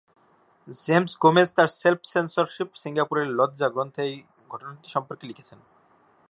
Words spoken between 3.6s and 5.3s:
গ্রন্থে এই ঘটনাটি সম্পর্কে